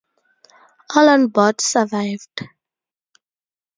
[0.95, 2.47] All on board survived.